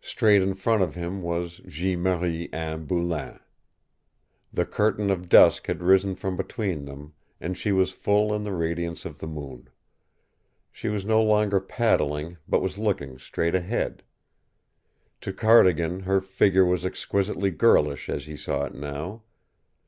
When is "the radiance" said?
8.44-9.04